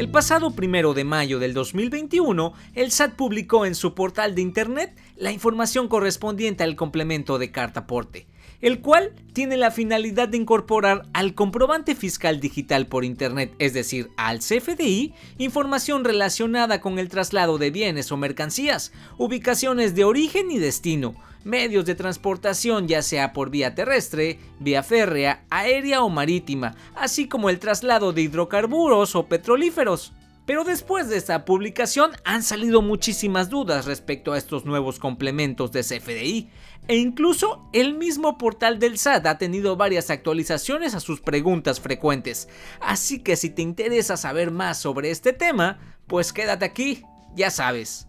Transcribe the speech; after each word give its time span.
El 0.00 0.08
pasado 0.08 0.52
primero 0.52 0.94
de 0.94 1.04
mayo 1.04 1.38
del 1.38 1.52
2021, 1.52 2.54
el 2.74 2.90
SAT 2.90 3.16
publicó 3.16 3.66
en 3.66 3.74
su 3.74 3.94
portal 3.94 4.34
de 4.34 4.40
internet 4.40 4.96
la 5.18 5.30
información 5.30 5.88
correspondiente 5.88 6.64
al 6.64 6.74
complemento 6.74 7.38
de 7.38 7.50
carta 7.50 7.80
aporte, 7.80 8.26
el 8.62 8.80
cual 8.80 9.12
tiene 9.34 9.58
la 9.58 9.70
finalidad 9.70 10.28
de 10.28 10.38
incorporar 10.38 11.02
al 11.12 11.34
comprobante 11.34 11.94
fiscal 11.94 12.40
digital 12.40 12.86
por 12.86 13.04
internet, 13.04 13.52
es 13.58 13.74
decir, 13.74 14.08
al 14.16 14.38
CFDI, 14.38 15.12
información 15.36 16.02
relacionada 16.02 16.80
con 16.80 16.98
el 16.98 17.10
traslado 17.10 17.58
de 17.58 17.70
bienes 17.70 18.10
o 18.10 18.16
mercancías, 18.16 18.92
ubicaciones 19.18 19.94
de 19.94 20.04
origen 20.04 20.50
y 20.50 20.56
destino, 20.56 21.14
medios 21.44 21.84
de 21.84 21.94
transportación 21.94 22.88
ya 22.88 23.02
sea 23.02 23.32
por 23.32 23.50
vía 23.50 23.74
terrestre, 23.74 24.38
vía 24.58 24.82
férrea, 24.82 25.44
aérea 25.50 26.02
o 26.02 26.08
marítima, 26.08 26.74
así 26.94 27.28
como 27.28 27.50
el 27.50 27.58
traslado 27.58 28.12
de 28.12 28.22
hidrocarburos 28.22 29.14
o 29.16 29.26
petrolíferos. 29.26 30.12
Pero 30.46 30.64
después 30.64 31.08
de 31.08 31.16
esta 31.16 31.44
publicación 31.44 32.10
han 32.24 32.42
salido 32.42 32.82
muchísimas 32.82 33.50
dudas 33.50 33.86
respecto 33.86 34.32
a 34.32 34.38
estos 34.38 34.64
nuevos 34.64 34.98
complementos 34.98 35.70
de 35.70 35.82
CFDI 35.82 36.50
e 36.88 36.96
incluso 36.96 37.68
el 37.72 37.94
mismo 37.94 38.36
portal 38.36 38.80
del 38.80 38.98
SAT 38.98 39.26
ha 39.26 39.38
tenido 39.38 39.76
varias 39.76 40.10
actualizaciones 40.10 40.94
a 40.94 41.00
sus 41.00 41.20
preguntas 41.20 41.80
frecuentes. 41.80 42.48
Así 42.80 43.22
que 43.22 43.36
si 43.36 43.50
te 43.50 43.62
interesa 43.62 44.16
saber 44.16 44.50
más 44.50 44.80
sobre 44.80 45.12
este 45.12 45.32
tema, 45.32 45.78
pues 46.08 46.32
quédate 46.32 46.64
aquí, 46.64 47.04
ya 47.36 47.50
sabes. 47.50 48.08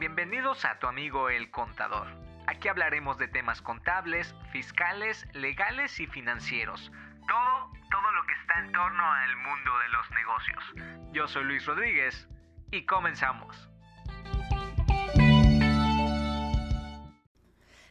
Bienvenidos 0.00 0.64
a 0.64 0.78
tu 0.80 0.88
amigo 0.88 1.30
el 1.30 1.50
contador. 1.52 2.25
Aquí 2.46 2.68
hablaremos 2.68 3.18
de 3.18 3.28
temas 3.28 3.60
contables, 3.60 4.34
fiscales, 4.52 5.26
legales 5.32 5.98
y 6.00 6.06
financieros. 6.06 6.92
Todo, 7.26 7.72
todo 7.90 8.12
lo 8.12 8.26
que 8.26 8.34
está 8.34 8.60
en 8.60 8.72
torno 8.72 9.12
al 9.12 9.36
mundo 9.36 9.78
de 9.78 9.88
los 9.88 10.10
negocios. 10.12 11.12
Yo 11.12 11.26
soy 11.26 11.44
Luis 11.44 11.66
Rodríguez 11.66 12.28
y 12.70 12.86
comenzamos. 12.86 13.68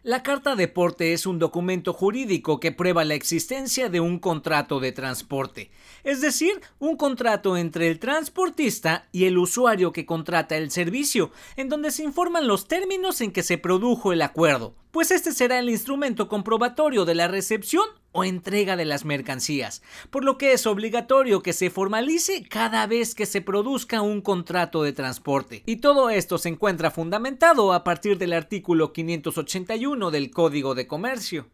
La 0.06 0.22
carta 0.22 0.56
de 0.56 0.68
porte 0.68 1.14
es 1.14 1.26
un 1.26 1.40
documento 1.40 1.92
jurídico 1.92 2.60
que 2.60 2.72
prueba 2.72 3.04
la 3.04 3.16
existencia 3.16 3.90
de 3.90 4.02
un 4.02 4.20
contrato 4.20 4.80
de 4.80 4.92
transporte, 4.92 5.72
es 6.04 6.22
decir, 6.22 6.62
un 6.78 6.96
contrato 6.96 7.58
entre 7.58 7.88
el 7.88 7.98
transportista 7.98 9.08
y 9.12 9.26
el 9.26 9.40
usuario 9.40 9.92
que 9.92 10.06
contrata 10.06 10.58
el 10.58 10.70
servicio, 10.70 11.32
en 11.56 11.70
donde 11.70 11.90
se 11.90 12.04
informan 12.04 12.46
los 12.46 12.68
términos 12.68 13.20
en 13.20 13.32
que 13.32 13.42
se 13.42 13.58
produjo 13.58 14.14
el 14.14 14.22
acuerdo, 14.22 14.76
pues 14.92 15.10
este 15.10 15.32
será 15.32 15.58
el 15.58 15.72
instrumento 15.72 16.30
comprobatorio 16.30 17.04
de 17.04 17.16
la 17.16 17.28
recepción 17.28 17.88
o 18.16 18.24
entrega 18.24 18.78
de 18.78 18.86
las 18.86 19.04
mercancías, 19.04 19.84
por 20.10 20.24
lo 20.24 20.38
que 20.38 20.54
es 20.54 20.66
obligatorio 20.66 21.44
que 21.44 21.52
se 21.52 21.70
formalice 21.70 22.44
cada 22.50 22.88
vez 22.88 23.14
que 23.14 23.26
se 23.26 23.42
produzca 23.42 24.02
un 24.02 24.22
contrato 24.22 24.84
de 24.84 24.94
transporte. 24.94 25.64
Y 25.66 25.78
todo 25.78 26.10
esto 26.10 26.38
se 26.38 26.48
encuentra 26.50 26.92
fundamentado 26.92 27.74
a 27.74 27.84
partir 27.84 28.18
del 28.18 28.32
artículo 28.32 28.94
581 28.94 30.12
del 30.12 30.32
Código 30.32 30.76
de 30.76 30.88
Comercio. 30.88 31.48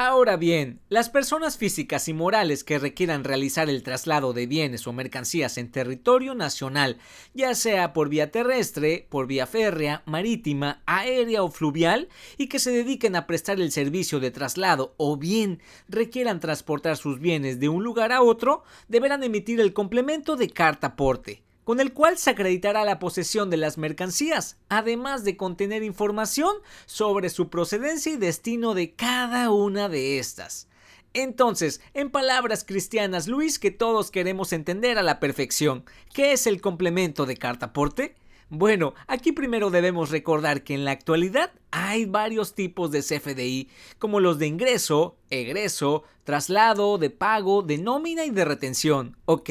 Ahora 0.00 0.36
bien, 0.36 0.78
las 0.88 1.10
personas 1.10 1.56
físicas 1.56 2.06
y 2.06 2.12
morales 2.12 2.62
que 2.62 2.78
requieran 2.78 3.24
realizar 3.24 3.68
el 3.68 3.82
traslado 3.82 4.32
de 4.32 4.46
bienes 4.46 4.86
o 4.86 4.92
mercancías 4.92 5.58
en 5.58 5.72
territorio 5.72 6.36
nacional, 6.36 6.98
ya 7.34 7.52
sea 7.56 7.92
por 7.92 8.08
vía 8.08 8.30
terrestre, 8.30 9.08
por 9.10 9.26
vía 9.26 9.48
férrea, 9.48 10.04
marítima, 10.06 10.84
aérea 10.86 11.42
o 11.42 11.50
fluvial, 11.50 12.08
y 12.36 12.46
que 12.46 12.60
se 12.60 12.70
dediquen 12.70 13.16
a 13.16 13.26
prestar 13.26 13.60
el 13.60 13.72
servicio 13.72 14.20
de 14.20 14.30
traslado 14.30 14.94
o 14.98 15.16
bien 15.16 15.60
requieran 15.88 16.38
transportar 16.38 16.96
sus 16.96 17.18
bienes 17.18 17.58
de 17.58 17.68
un 17.68 17.82
lugar 17.82 18.12
a 18.12 18.22
otro, 18.22 18.62
deberán 18.86 19.24
emitir 19.24 19.60
el 19.60 19.72
complemento 19.72 20.36
de 20.36 20.48
carta 20.48 20.94
porte 20.94 21.42
con 21.68 21.80
el 21.80 21.92
cual 21.92 22.16
se 22.16 22.30
acreditará 22.30 22.82
la 22.86 22.98
posesión 22.98 23.50
de 23.50 23.58
las 23.58 23.76
mercancías, 23.76 24.56
además 24.70 25.22
de 25.22 25.36
contener 25.36 25.82
información 25.82 26.56
sobre 26.86 27.28
su 27.28 27.50
procedencia 27.50 28.10
y 28.10 28.16
destino 28.16 28.72
de 28.72 28.94
cada 28.94 29.50
una 29.50 29.90
de 29.90 30.18
estas. 30.18 30.66
Entonces, 31.12 31.82
en 31.92 32.08
palabras 32.08 32.64
cristianas, 32.64 33.28
Luis, 33.28 33.58
que 33.58 33.70
todos 33.70 34.10
queremos 34.10 34.54
entender 34.54 34.96
a 34.96 35.02
la 35.02 35.20
perfección, 35.20 35.84
¿qué 36.14 36.32
es 36.32 36.46
el 36.46 36.62
complemento 36.62 37.26
de 37.26 37.36
cartaporte? 37.36 38.14
Bueno, 38.48 38.94
aquí 39.06 39.32
primero 39.32 39.68
debemos 39.68 40.08
recordar 40.08 40.64
que 40.64 40.72
en 40.72 40.86
la 40.86 40.92
actualidad 40.92 41.52
hay 41.70 42.06
varios 42.06 42.54
tipos 42.54 42.90
de 42.92 43.02
CFDI, 43.02 43.68
como 43.98 44.20
los 44.20 44.38
de 44.38 44.46
ingreso, 44.46 45.18
egreso, 45.28 46.04
traslado, 46.24 46.96
de 46.96 47.10
pago, 47.10 47.60
de 47.60 47.76
nómina 47.76 48.24
y 48.24 48.30
de 48.30 48.46
retención, 48.46 49.18
¿ok? 49.26 49.50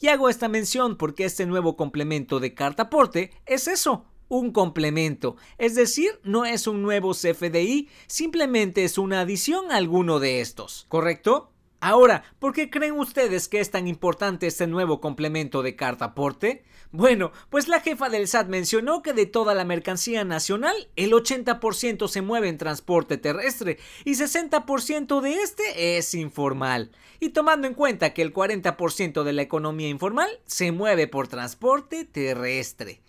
Y 0.00 0.08
hago 0.08 0.30
esta 0.30 0.48
mención 0.48 0.96
porque 0.96 1.26
este 1.26 1.44
nuevo 1.44 1.76
complemento 1.76 2.40
de 2.40 2.54
carta 2.54 2.84
aporte 2.84 3.32
es 3.44 3.68
eso, 3.68 4.06
un 4.28 4.50
complemento, 4.50 5.36
es 5.58 5.74
decir, 5.74 6.20
no 6.22 6.46
es 6.46 6.66
un 6.66 6.82
nuevo 6.82 7.12
CFDI, 7.12 7.88
simplemente 8.06 8.84
es 8.84 8.96
una 8.96 9.20
adición 9.20 9.70
a 9.70 9.76
alguno 9.76 10.18
de 10.18 10.40
estos, 10.40 10.86
¿correcto? 10.88 11.52
Ahora, 11.82 12.24
¿por 12.38 12.52
qué 12.52 12.68
creen 12.68 12.98
ustedes 12.98 13.48
que 13.48 13.58
es 13.58 13.70
tan 13.70 13.88
importante 13.88 14.46
este 14.46 14.66
nuevo 14.66 15.00
complemento 15.00 15.62
de 15.62 15.76
carta 15.76 16.06
aporte? 16.06 16.62
Bueno, 16.92 17.32
pues 17.48 17.68
la 17.68 17.80
jefa 17.80 18.10
del 18.10 18.28
SAT 18.28 18.48
mencionó 18.48 19.02
que 19.02 19.14
de 19.14 19.24
toda 19.24 19.54
la 19.54 19.64
mercancía 19.64 20.22
nacional, 20.24 20.74
el 20.96 21.12
80% 21.12 22.06
se 22.06 22.20
mueve 22.20 22.48
en 22.48 22.58
transporte 22.58 23.16
terrestre 23.16 23.78
y 24.04 24.12
60% 24.12 25.22
de 25.22 25.34
este 25.36 25.96
es 25.96 26.12
informal. 26.14 26.90
Y 27.18 27.30
tomando 27.30 27.66
en 27.66 27.74
cuenta 27.74 28.12
que 28.12 28.20
el 28.20 28.34
40% 28.34 29.22
de 29.22 29.32
la 29.32 29.42
economía 29.42 29.88
informal 29.88 30.28
se 30.44 30.72
mueve 30.72 31.08
por 31.08 31.28
transporte 31.28 32.04
terrestre. 32.04 33.00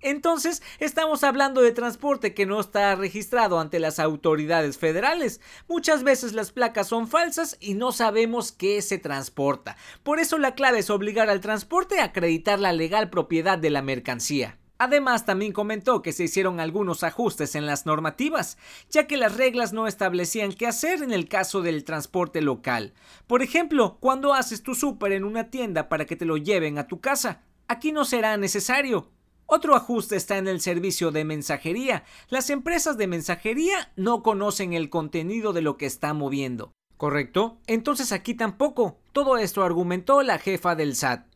Entonces, 0.00 0.62
estamos 0.78 1.24
hablando 1.24 1.60
de 1.60 1.72
transporte 1.72 2.34
que 2.34 2.46
no 2.46 2.60
está 2.60 2.94
registrado 2.94 3.58
ante 3.58 3.80
las 3.80 3.98
autoridades 3.98 4.78
federales. 4.78 5.40
Muchas 5.68 6.04
veces 6.04 6.32
las 6.32 6.52
placas 6.52 6.88
son 6.88 7.08
falsas 7.08 7.56
y 7.60 7.74
no 7.74 7.92
sabemos 7.92 8.52
qué 8.52 8.80
se 8.82 8.98
transporta. 8.98 9.76
Por 10.02 10.20
eso 10.20 10.38
la 10.38 10.54
clave 10.54 10.80
es 10.80 10.90
obligar 10.90 11.30
al 11.30 11.40
transporte 11.40 12.00
a 12.00 12.04
acreditar 12.04 12.60
la 12.60 12.72
legal 12.72 13.10
propiedad 13.10 13.58
de 13.58 13.70
la 13.70 13.82
mercancía. 13.82 14.58
Además, 14.80 15.26
también 15.26 15.52
comentó 15.52 16.02
que 16.02 16.12
se 16.12 16.24
hicieron 16.24 16.60
algunos 16.60 17.02
ajustes 17.02 17.56
en 17.56 17.66
las 17.66 17.84
normativas, 17.84 18.58
ya 18.88 19.08
que 19.08 19.16
las 19.16 19.36
reglas 19.36 19.72
no 19.72 19.88
establecían 19.88 20.52
qué 20.52 20.68
hacer 20.68 21.02
en 21.02 21.12
el 21.12 21.28
caso 21.28 21.62
del 21.62 21.82
transporte 21.82 22.40
local. 22.40 22.94
Por 23.26 23.42
ejemplo, 23.42 23.98
cuando 23.98 24.34
haces 24.34 24.62
tu 24.62 24.76
súper 24.76 25.10
en 25.10 25.24
una 25.24 25.50
tienda 25.50 25.88
para 25.88 26.04
que 26.04 26.14
te 26.14 26.24
lo 26.24 26.36
lleven 26.36 26.78
a 26.78 26.86
tu 26.86 27.00
casa, 27.00 27.42
aquí 27.66 27.90
no 27.90 28.04
será 28.04 28.36
necesario. 28.36 29.10
Otro 29.50 29.74
ajuste 29.74 30.14
está 30.14 30.36
en 30.36 30.46
el 30.46 30.60
servicio 30.60 31.10
de 31.10 31.24
mensajería. 31.24 32.04
Las 32.28 32.50
empresas 32.50 32.98
de 32.98 33.06
mensajería 33.06 33.90
no 33.96 34.22
conocen 34.22 34.74
el 34.74 34.90
contenido 34.90 35.54
de 35.54 35.62
lo 35.62 35.78
que 35.78 35.86
está 35.86 36.12
moviendo. 36.12 36.74
¿Correcto? 36.98 37.56
Entonces 37.66 38.12
aquí 38.12 38.34
tampoco. 38.34 38.98
Todo 39.12 39.38
esto 39.38 39.62
argumentó 39.62 40.22
la 40.22 40.38
jefa 40.38 40.74
del 40.74 40.94
SAT. 40.94 41.26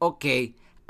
Ok, 0.00 0.24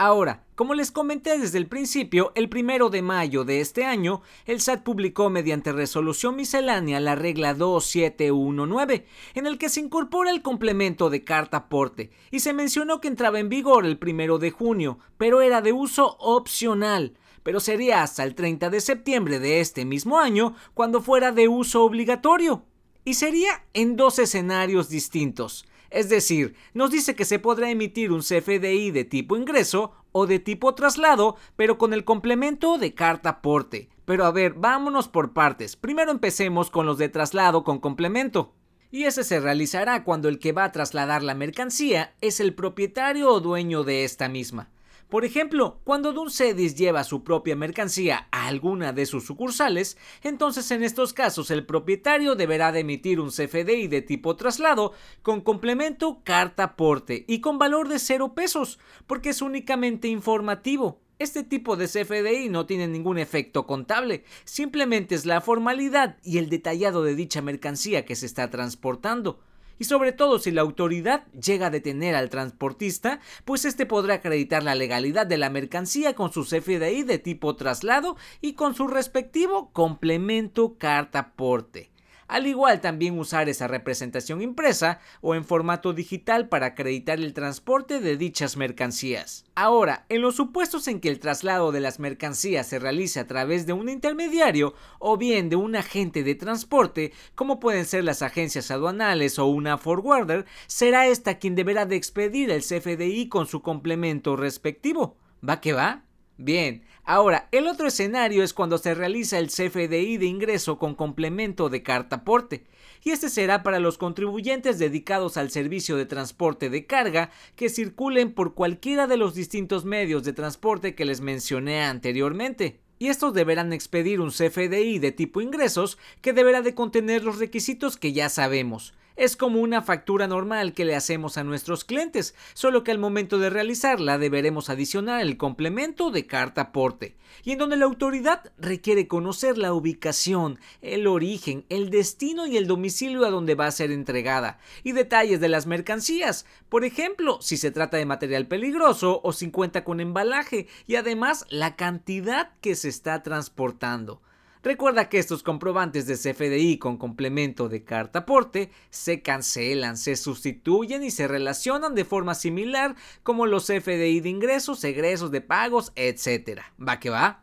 Ahora, 0.02 0.44
como 0.60 0.74
les 0.74 0.90
comenté 0.92 1.38
desde 1.38 1.56
el 1.56 1.68
principio, 1.68 2.32
el 2.34 2.50
primero 2.50 2.90
de 2.90 3.00
mayo 3.00 3.46
de 3.46 3.62
este 3.62 3.86
año, 3.86 4.20
el 4.44 4.60
SAT 4.60 4.82
publicó 4.82 5.30
mediante 5.30 5.72
resolución 5.72 6.36
miscelánea 6.36 7.00
la 7.00 7.14
regla 7.14 7.54
2719, 7.54 9.06
en 9.32 9.46
el 9.46 9.56
que 9.56 9.70
se 9.70 9.80
incorpora 9.80 10.30
el 10.30 10.42
complemento 10.42 11.08
de 11.08 11.24
carta 11.24 11.56
aporte, 11.56 12.10
y 12.30 12.40
se 12.40 12.52
mencionó 12.52 13.00
que 13.00 13.08
entraba 13.08 13.40
en 13.40 13.48
vigor 13.48 13.86
el 13.86 13.96
primero 13.96 14.38
de 14.38 14.50
junio, 14.50 14.98
pero 15.16 15.40
era 15.40 15.62
de 15.62 15.72
uso 15.72 16.18
opcional 16.18 17.14
pero 17.42 17.58
sería 17.58 18.02
hasta 18.02 18.22
el 18.22 18.34
30 18.34 18.68
de 18.68 18.82
septiembre 18.82 19.38
de 19.38 19.60
este 19.60 19.86
mismo 19.86 20.18
año 20.18 20.54
cuando 20.74 21.00
fuera 21.00 21.32
de 21.32 21.48
uso 21.48 21.82
obligatorio. 21.84 22.66
Y 23.02 23.14
sería 23.14 23.64
en 23.72 23.96
dos 23.96 24.18
escenarios 24.18 24.90
distintos. 24.90 25.64
Es 25.90 26.08
decir, 26.08 26.54
nos 26.72 26.90
dice 26.90 27.14
que 27.14 27.24
se 27.24 27.38
podrá 27.38 27.68
emitir 27.70 28.12
un 28.12 28.20
CFDI 28.20 28.92
de 28.92 29.04
tipo 29.04 29.36
ingreso 29.36 29.92
o 30.12 30.26
de 30.26 30.38
tipo 30.38 30.74
traslado, 30.74 31.36
pero 31.56 31.78
con 31.78 31.92
el 31.92 32.04
complemento 32.04 32.78
de 32.78 32.94
carta 32.94 33.30
aporte. 33.30 33.88
Pero 34.04 34.24
a 34.24 34.30
ver, 34.30 34.54
vámonos 34.54 35.08
por 35.08 35.32
partes. 35.32 35.76
Primero 35.76 36.10
empecemos 36.10 36.70
con 36.70 36.86
los 36.86 36.98
de 36.98 37.08
traslado 37.08 37.64
con 37.64 37.78
complemento. 37.78 38.54
Y 38.92 39.04
ese 39.04 39.22
se 39.22 39.38
realizará 39.38 40.02
cuando 40.02 40.28
el 40.28 40.38
que 40.38 40.52
va 40.52 40.64
a 40.64 40.72
trasladar 40.72 41.22
la 41.22 41.34
mercancía 41.34 42.14
es 42.20 42.40
el 42.40 42.54
propietario 42.54 43.28
o 43.30 43.40
dueño 43.40 43.84
de 43.84 44.04
esta 44.04 44.28
misma. 44.28 44.70
Por 45.10 45.24
ejemplo, 45.24 45.80
cuando 45.82 46.14
Cedis 46.30 46.76
lleva 46.76 47.02
su 47.02 47.24
propia 47.24 47.56
mercancía 47.56 48.28
a 48.30 48.46
alguna 48.46 48.92
de 48.92 49.06
sus 49.06 49.26
sucursales, 49.26 49.96
entonces 50.22 50.70
en 50.70 50.84
estos 50.84 51.12
casos 51.12 51.50
el 51.50 51.66
propietario 51.66 52.36
deberá 52.36 52.70
de 52.70 52.80
emitir 52.80 53.18
un 53.18 53.30
CFDI 53.30 53.88
de 53.88 54.02
tipo 54.02 54.36
traslado 54.36 54.92
con 55.22 55.40
complemento 55.40 56.22
carta 56.22 56.62
aporte 56.62 57.24
y 57.26 57.40
con 57.40 57.58
valor 57.58 57.88
de 57.88 57.98
cero 57.98 58.34
pesos, 58.34 58.78
porque 59.08 59.30
es 59.30 59.42
únicamente 59.42 60.06
informativo. 60.06 61.00
Este 61.18 61.42
tipo 61.42 61.76
de 61.76 61.88
CFDI 61.88 62.48
no 62.48 62.66
tiene 62.66 62.86
ningún 62.86 63.18
efecto 63.18 63.66
contable, 63.66 64.22
simplemente 64.44 65.16
es 65.16 65.26
la 65.26 65.40
formalidad 65.40 66.18
y 66.22 66.38
el 66.38 66.48
detallado 66.48 67.02
de 67.02 67.16
dicha 67.16 67.42
mercancía 67.42 68.04
que 68.04 68.14
se 68.14 68.26
está 68.26 68.48
transportando. 68.48 69.40
Y 69.80 69.84
sobre 69.84 70.12
todo 70.12 70.38
si 70.38 70.50
la 70.50 70.60
autoridad 70.60 71.24
llega 71.32 71.68
a 71.68 71.70
detener 71.70 72.14
al 72.14 72.28
transportista, 72.28 73.18
pues 73.46 73.64
este 73.64 73.86
podrá 73.86 74.16
acreditar 74.16 74.62
la 74.62 74.74
legalidad 74.74 75.26
de 75.26 75.38
la 75.38 75.48
mercancía 75.48 76.14
con 76.14 76.34
su 76.34 76.44
CFDI 76.44 77.02
de 77.02 77.18
tipo 77.18 77.56
traslado 77.56 78.18
y 78.42 78.52
con 78.52 78.74
su 78.74 78.88
respectivo 78.88 79.72
complemento 79.72 80.76
carta 80.76 81.32
porte 81.32 81.89
al 82.30 82.46
igual 82.46 82.80
también 82.80 83.18
usar 83.18 83.48
esa 83.48 83.66
representación 83.66 84.40
impresa 84.40 85.00
o 85.20 85.34
en 85.34 85.44
formato 85.44 85.92
digital 85.92 86.48
para 86.48 86.66
acreditar 86.66 87.18
el 87.18 87.34
transporte 87.34 87.98
de 87.98 88.16
dichas 88.16 88.56
mercancías. 88.56 89.44
Ahora, 89.56 90.06
en 90.08 90.22
los 90.22 90.36
supuestos 90.36 90.86
en 90.86 91.00
que 91.00 91.08
el 91.08 91.18
traslado 91.18 91.72
de 91.72 91.80
las 91.80 91.98
mercancías 91.98 92.68
se 92.68 92.78
realice 92.78 93.18
a 93.18 93.26
través 93.26 93.66
de 93.66 93.72
un 93.72 93.88
intermediario 93.88 94.74
o 95.00 95.16
bien 95.16 95.48
de 95.48 95.56
un 95.56 95.74
agente 95.74 96.22
de 96.22 96.36
transporte, 96.36 97.12
como 97.34 97.58
pueden 97.58 97.84
ser 97.84 98.04
las 98.04 98.22
agencias 98.22 98.70
aduanales 98.70 99.38
o 99.40 99.46
una 99.46 99.76
forwarder, 99.76 100.46
será 100.68 101.08
esta 101.08 101.38
quien 101.38 101.56
deberá 101.56 101.84
de 101.84 101.96
expedir 101.96 102.50
el 102.50 102.62
CFDI 102.62 103.28
con 103.28 103.46
su 103.46 103.60
complemento 103.60 104.36
respectivo. 104.36 105.16
¿Va 105.46 105.60
que 105.60 105.72
va? 105.72 106.04
Bien, 106.42 106.84
ahora 107.04 107.48
el 107.52 107.66
otro 107.66 107.86
escenario 107.86 108.42
es 108.42 108.54
cuando 108.54 108.78
se 108.78 108.94
realiza 108.94 109.38
el 109.38 109.48
CFDI 109.48 110.16
de 110.16 110.24
ingreso 110.24 110.78
con 110.78 110.94
complemento 110.94 111.68
de 111.68 111.82
carta 111.82 112.16
aporte, 112.16 112.64
y 113.04 113.10
este 113.10 113.28
será 113.28 113.62
para 113.62 113.78
los 113.78 113.98
contribuyentes 113.98 114.78
dedicados 114.78 115.36
al 115.36 115.50
servicio 115.50 115.98
de 115.98 116.06
transporte 116.06 116.70
de 116.70 116.86
carga 116.86 117.30
que 117.56 117.68
circulen 117.68 118.32
por 118.32 118.54
cualquiera 118.54 119.06
de 119.06 119.18
los 119.18 119.34
distintos 119.34 119.84
medios 119.84 120.24
de 120.24 120.32
transporte 120.32 120.94
que 120.94 121.04
les 121.04 121.20
mencioné 121.20 121.82
anteriormente. 121.82 122.80
Y 122.98 123.08
estos 123.08 123.34
deberán 123.34 123.74
expedir 123.74 124.18
un 124.22 124.30
CFDI 124.30 124.98
de 124.98 125.12
tipo 125.12 125.42
ingresos 125.42 125.98
que 126.22 126.32
deberá 126.32 126.62
de 126.62 126.74
contener 126.74 127.22
los 127.22 127.38
requisitos 127.38 127.98
que 127.98 128.14
ya 128.14 128.30
sabemos, 128.30 128.94
es 129.20 129.36
como 129.36 129.60
una 129.60 129.82
factura 129.82 130.26
normal 130.26 130.72
que 130.72 130.86
le 130.86 130.96
hacemos 130.96 131.36
a 131.36 131.44
nuestros 131.44 131.84
clientes, 131.84 132.34
solo 132.54 132.82
que 132.82 132.90
al 132.90 132.98
momento 132.98 133.38
de 133.38 133.50
realizarla 133.50 134.16
deberemos 134.16 134.70
adicionar 134.70 135.20
el 135.20 135.36
complemento 135.36 136.10
de 136.10 136.26
carta 136.26 136.62
aporte, 136.62 137.16
y 137.44 137.52
en 137.52 137.58
donde 137.58 137.76
la 137.76 137.84
autoridad 137.84 138.50
requiere 138.56 139.08
conocer 139.08 139.58
la 139.58 139.74
ubicación, 139.74 140.58
el 140.80 141.06
origen, 141.06 141.66
el 141.68 141.90
destino 141.90 142.46
y 142.46 142.56
el 142.56 142.66
domicilio 142.66 143.26
a 143.26 143.30
donde 143.30 143.54
va 143.54 143.66
a 143.66 143.72
ser 143.72 143.90
entregada, 143.90 144.58
y 144.84 144.92
detalles 144.92 145.38
de 145.38 145.50
las 145.50 145.66
mercancías, 145.66 146.46
por 146.70 146.86
ejemplo, 146.86 147.42
si 147.42 147.58
se 147.58 147.70
trata 147.70 147.98
de 147.98 148.06
material 148.06 148.46
peligroso 148.46 149.20
o 149.22 149.34
si 149.34 149.50
cuenta 149.50 149.84
con 149.84 150.00
embalaje, 150.00 150.66
y 150.86 150.94
además 150.94 151.44
la 151.50 151.76
cantidad 151.76 152.52
que 152.62 152.74
se 152.74 152.88
está 152.88 153.22
transportando. 153.22 154.22
Recuerda 154.62 155.08
que 155.08 155.18
estos 155.18 155.42
comprobantes 155.42 156.06
de 156.06 156.16
CFDI 156.16 156.76
con 156.76 156.98
complemento 156.98 157.70
de 157.70 157.82
carta 157.82 158.20
aporte 158.20 158.70
se 158.90 159.22
cancelan, 159.22 159.96
se 159.96 160.16
sustituyen 160.16 161.02
y 161.02 161.10
se 161.10 161.26
relacionan 161.26 161.94
de 161.94 162.04
forma 162.04 162.34
similar 162.34 162.94
como 163.22 163.46
los 163.46 163.66
CFDI 163.66 164.20
de 164.20 164.28
ingresos, 164.28 164.84
egresos 164.84 165.30
de 165.30 165.40
pagos, 165.40 165.92
etc. 165.96 166.60
¿Va 166.78 167.00
que 167.00 167.08
va? 167.08 167.42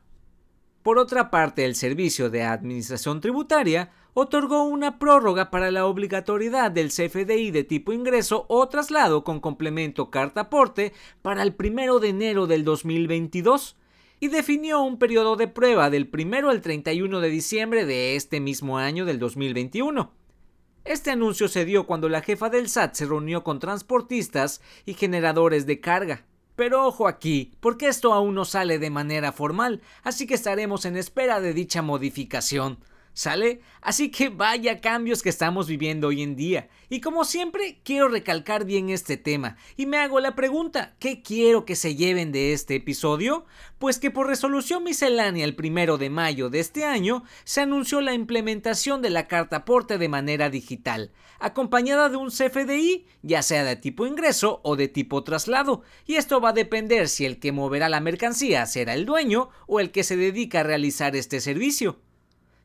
Por 0.84 1.00
otra 1.00 1.32
parte, 1.32 1.66
el 1.66 1.76
Servicio 1.76 2.30
de 2.30 2.44
Administración 2.44 3.20
Tributaria 3.20 3.92
otorgó 4.14 4.64
una 4.64 5.00
prórroga 5.00 5.50
para 5.50 5.72
la 5.72 5.88
obligatoriedad 5.88 6.70
del 6.70 6.90
CFDI 6.90 7.50
de 7.50 7.64
tipo 7.64 7.94
ingreso 7.94 8.46
o 8.48 8.68
traslado 8.70 9.24
con 9.24 9.40
complemento 9.40 10.12
carta 10.12 10.42
aporte 10.42 10.94
para 11.24 11.42
el 11.42 11.56
1 11.58 12.00
de 12.00 12.10
enero 12.10 12.46
del 12.46 12.64
2022 12.64 13.76
y 14.20 14.30
definió 14.30 14.82
un 14.82 14.98
periodo 14.98 15.36
de 15.36 15.48
prueba 15.48 15.90
del 15.90 16.10
1 16.12 16.50
al 16.50 16.62
31 16.62 17.20
de 17.20 17.30
diciembre 17.30 17.86
de 17.86 18.16
este 18.16 18.40
mismo 18.40 18.78
año 18.78 19.06
del 19.06 19.20
2021. 19.20 20.12
Este 20.86 21.12
anuncio 21.12 21.48
se 21.48 21.66
dio 21.66 21.86
cuando 21.86 22.10
la 22.10 22.22
jefa 22.22 22.50
del 22.50 22.70
SAT 22.70 22.96
se 22.96 23.06
reunió 23.06 23.44
con 23.44 23.60
transportistas 23.60 24.62
y 24.86 24.94
generadores 24.94 25.66
de 25.66 25.82
carga. 25.82 26.26
Pero 26.56 26.88
ojo 26.88 27.08
aquí, 27.08 27.52
porque 27.60 27.88
esto 27.88 28.14
aún 28.14 28.34
no 28.34 28.46
sale 28.46 28.80
de 28.80 28.90
manera 28.90 29.32
formal, 29.32 29.82
así 30.02 30.26
que 30.26 30.34
estaremos 30.34 30.86
en 30.86 30.98
espera 30.98 31.40
de 31.40 31.54
dicha 31.54 31.84
modificación. 31.84 32.80
¿Sale? 33.18 33.62
Así 33.82 34.12
que 34.12 34.30
vaya 34.30 34.80
cambios 34.80 35.24
que 35.24 35.30
estamos 35.30 35.68
viviendo 35.68 36.10
hoy 36.10 36.22
en 36.22 36.36
día. 36.36 36.70
Y 36.88 37.02
como 37.02 37.26
siempre, 37.26 37.80
quiero 37.84 38.10
recalcar 38.10 38.64
bien 38.64 38.92
este 38.92 39.18
tema. 39.18 39.58
Y 39.76 39.88
me 39.88 39.98
hago 39.98 40.20
la 40.20 40.36
pregunta, 40.36 40.96
¿qué 41.00 41.24
quiero 41.24 41.66
que 41.66 41.76
se 41.76 41.96
lleven 41.96 42.32
de 42.32 42.54
este 42.54 42.76
episodio? 42.76 43.46
Pues 43.80 43.98
que 43.98 44.12
por 44.12 44.28
resolución 44.28 44.84
miscelánea 44.84 45.46
el 45.46 45.56
primero 45.56 45.98
de 45.98 46.12
mayo 46.12 46.52
de 46.52 46.60
este 46.60 46.86
año 46.86 47.24
se 47.44 47.62
anunció 47.62 48.02
la 48.02 48.14
implementación 48.14 49.02
de 49.02 49.10
la 49.10 49.28
carta 49.28 49.56
aporte 49.56 49.98
de 49.98 50.10
manera 50.10 50.52
digital, 50.52 51.12
acompañada 51.40 52.10
de 52.10 52.18
un 52.18 52.30
CFDI, 52.30 53.08
ya 53.24 53.42
sea 53.42 53.64
de 53.64 53.78
tipo 53.78 54.06
ingreso 54.06 54.62
o 54.64 54.76
de 54.76 54.90
tipo 54.90 55.24
traslado. 55.24 55.82
Y 56.06 56.18
esto 56.18 56.40
va 56.40 56.50
a 56.50 56.54
depender 56.54 57.10
si 57.10 57.26
el 57.26 57.40
que 57.40 57.52
moverá 57.52 57.90
la 57.90 58.00
mercancía 58.00 58.68
será 58.68 58.94
el 58.94 59.08
dueño 59.08 59.50
o 59.66 59.80
el 59.80 59.90
que 59.90 60.04
se 60.04 60.18
dedica 60.18 60.60
a 60.60 60.64
realizar 60.64 61.16
este 61.16 61.42
servicio. 61.42 62.00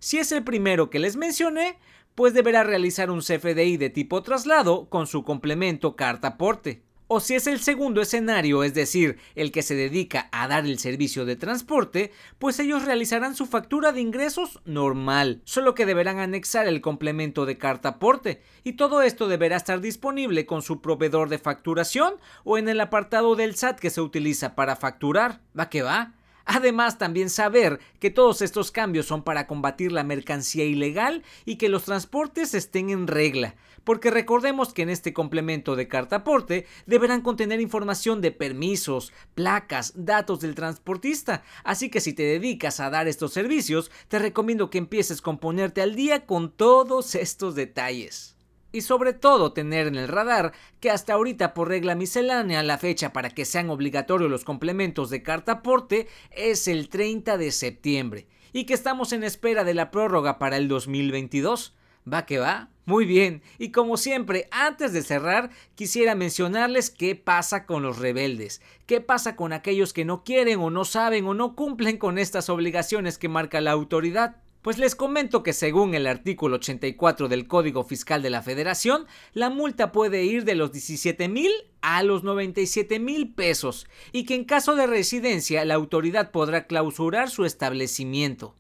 Si 0.03 0.19
es 0.19 0.33
el 0.33 0.43
primero 0.43 0.91
que 0.91 0.99
les 0.99 1.15
mencioné, 1.15 1.79
pues 2.17 2.35
deberá 2.35 2.65
realizar 2.65 3.09
un 3.09 3.21
CFDI 3.21 3.77
de 3.77 3.89
tipo 3.89 4.21
traslado 4.25 4.89
con 4.89 5.07
su 5.07 5.23
complemento 5.23 5.95
carta 5.95 6.27
aporte. 6.27 6.83
O 7.07 7.21
si 7.21 7.37
es 7.37 7.47
el 7.47 7.61
segundo 7.61 8.03
escenario, 8.03 8.65
es 8.65 8.75
decir, 8.75 9.19
el 9.37 9.53
que 9.53 9.63
se 9.63 9.77
dedica 9.77 10.29
a 10.33 10.49
dar 10.49 10.67
el 10.67 10.81
servicio 10.81 11.25
de 11.25 11.37
transporte, 11.37 12.11
pues 12.41 12.59
ellos 12.59 12.85
realizarán 12.85 13.37
su 13.37 13.47
factura 13.47 13.93
de 13.93 14.01
ingresos 14.01 14.59
normal, 14.65 15.41
solo 15.45 15.77
que 15.77 15.87
deberán 15.87 16.19
anexar 16.19 16.67
el 16.67 16.81
complemento 16.81 17.47
de 17.47 17.57
carta 17.57 17.91
aporte, 17.91 18.43
y 18.65 18.73
todo 18.73 19.03
esto 19.03 19.29
deberá 19.29 19.55
estar 19.55 19.81
disponible 19.81 20.47
con 20.47 20.63
su 20.63 20.81
proveedor 20.81 21.29
de 21.29 21.39
facturación 21.39 22.15
o 22.43 22.59
en 22.59 22.69
el 22.69 22.81
apartado 22.81 23.37
del 23.37 23.55
SAT 23.55 23.79
que 23.79 23.91
se 23.91 24.01
utiliza 24.01 24.57
para 24.57 24.75
facturar. 24.75 25.43
¿Va 25.57 25.71
que 25.71 25.83
va? 25.83 26.15
Además, 26.45 26.99
también 26.99 27.31
saber 27.31 27.81
que 27.99 28.11
todos 28.11 28.43
estos 28.43 28.71
cambios 28.71 29.07
son 29.07 29.23
para 29.23 29.47
combatir 29.47 29.93
la 29.93 30.05
mercancía 30.05 30.65
ilegal 30.65 31.23
y 31.45 31.57
que 31.57 31.69
los 31.69 31.85
transportes 31.85 32.55
estén 32.55 32.91
en 32.91 33.07
regla, 33.07 33.55
porque 33.85 34.11
recordemos 34.11 34.73
que 34.73 34.83
en 34.83 34.91
este 34.91 35.13
complemento 35.13 35.77
de 35.77 35.89
carta 35.89 36.17
aporte 36.17 36.67
deberán 36.87 37.21
contener 37.21 37.61
información 37.61 38.21
de 38.21 38.33
permisos, 38.33 39.13
placas, 39.35 39.93
datos 39.97 40.41
del 40.41 40.55
transportista, 40.55 41.43
así 41.65 41.91
que 41.91 42.01
si 42.01 42.13
te 42.13 42.23
dedicas 42.23 42.81
a 42.81 42.91
dar 42.91 43.09
estos 43.09 43.33
servicios, 43.33 43.91
te 44.09 44.19
recomiendo 44.19 44.71
que 44.71 44.79
empieces 44.79 45.21
con 45.21 45.39
ponerte 45.39 45.83
al 45.83 45.95
día 45.95 46.27
con 46.27 46.51
todos 46.51 47.15
estos 47.15 47.55
detalles 47.55 48.37
y 48.73 48.81
sobre 48.81 49.13
todo 49.13 49.53
tener 49.53 49.87
en 49.87 49.97
el 49.97 50.09
radar 50.09 50.53
que 50.81 50.91
hasta 50.91 51.13
ahorita 51.13 51.55
por 51.55 51.69
regla 51.69 51.95
miscelánea 51.95 52.63
la 52.63 52.79
fecha 52.79 53.13
para 53.13 53.31
que 53.31 53.45
sean 53.45 53.71
obligatorios 53.71 54.31
los 54.31 54.45
complementos 54.45 55.11
de 55.11 55.23
carta 55.23 55.53
aporte 55.53 56.09
es 56.31 56.67
el 56.67 56.89
30 56.89 57.37
de 57.37 57.53
septiembre 57.53 58.27
y 58.53 58.65
que 58.65 58.75
estamos 58.75 59.13
en 59.13 59.25
espera 59.25 59.65
de 59.65 59.75
la 59.75 59.91
prórroga 59.91 60.39
para 60.39 60.57
el 60.57 60.69
2022. 60.69 61.75
¿Va 62.11 62.27
que 62.27 62.39
va? 62.39 62.69
Muy 62.85 63.05
bien, 63.05 63.43
y 63.59 63.71
como 63.71 63.97
siempre, 63.97 64.49
antes 64.51 64.93
de 64.93 65.03
cerrar, 65.03 65.51
quisiera 65.77 66.17
mencionarles 66.17 66.91
qué 66.91 67.15
pasa 67.15 67.65
con 67.65 67.85
los 67.85 68.01
rebeldes, 68.01 68.61
qué 68.87 69.01
pasa 69.01 69.37
con 69.37 69.53
aquellos 69.53 69.93
que 69.93 70.05
no 70.05 70.25
quieren 70.25 70.59
o 70.59 70.69
no 70.69 70.85
saben 70.85 71.25
o 71.27 71.35
no 71.35 71.55
cumplen 71.55 71.97
con 71.97 72.19
estas 72.19 72.49
obligaciones 72.49 73.19
que 73.19 73.29
marca 73.29 73.61
la 73.61 73.71
autoridad. 73.71 74.42
Pues 74.63 74.79
les 74.79 74.95
comento 74.95 75.43
que 75.43 75.53
según 75.53 75.93
el 75.95 76.07
artículo 76.07 76.55
84 76.57 77.27
del 77.27 77.49
Código 77.49 77.83
Fiscal 77.83 78.23
de 78.23 78.31
la 78.31 78.43
Federación, 78.43 79.07
la 79.33 79.51
multa 79.51 79.91
puede 79.91 80.23
ir 80.23 80.45
de 80.45 80.55
los 80.55 80.71
17 80.71 81.29
mil 81.29 81.51
a 81.81 82.05
los 82.05 82.23
97 82.23 83.01
mil 83.01 83.35
pesos 83.35 83.89
y 84.13 84.25
que 84.25 84.37
en 84.37 84.45
caso 84.45 84.77
de 84.77 84.87
residencia 84.87 85.65
la 85.65 85.75
autoridad 85.75 86.31
podrá 86.31 86.69
clausurar 86.69 87.29
su 87.29 87.45
establecimiento. 87.45 88.55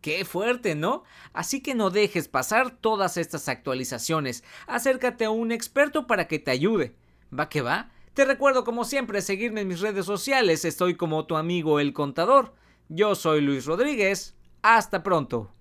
Qué 0.00 0.24
fuerte, 0.24 0.74
¿no? 0.74 1.04
Así 1.32 1.62
que 1.62 1.76
no 1.76 1.90
dejes 1.90 2.26
pasar 2.26 2.72
todas 2.72 3.16
estas 3.16 3.48
actualizaciones. 3.48 4.42
Acércate 4.66 5.26
a 5.26 5.30
un 5.30 5.52
experto 5.52 6.08
para 6.08 6.26
que 6.26 6.40
te 6.40 6.50
ayude. 6.50 6.96
¿Va 7.36 7.48
que 7.48 7.62
va? 7.62 7.92
Te 8.14 8.24
recuerdo 8.24 8.64
como 8.64 8.84
siempre 8.84 9.22
seguirme 9.22 9.60
en 9.60 9.68
mis 9.68 9.80
redes 9.80 10.06
sociales. 10.06 10.64
Estoy 10.64 10.96
como 10.96 11.26
tu 11.26 11.36
amigo 11.36 11.78
el 11.78 11.92
contador. 11.92 12.54
Yo 12.88 13.14
soy 13.14 13.42
Luis 13.42 13.64
Rodríguez. 13.64 14.35
Hasta 14.68 15.00
pronto. 15.00 15.56